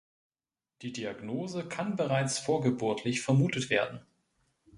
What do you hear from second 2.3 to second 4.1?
vorgeburtlich vermutet werden.